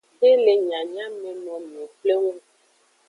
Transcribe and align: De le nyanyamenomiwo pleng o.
De 0.19 0.29
le 0.43 0.53
nyanyamenomiwo 0.67 1.85
pleng 1.99 2.25
o. 2.31 2.33